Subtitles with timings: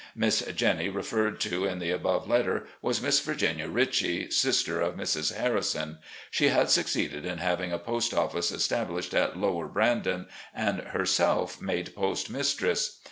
[0.15, 5.31] Miss Jennie, referred to in the above letter, was Miss Virginia Ritchie, sister of Mrs.
[5.31, 5.99] Harrison.
[6.31, 10.25] She had succeeded in ha'ving a post office established at "Lower Brandon"
[10.55, 12.97] and herself made postmistress.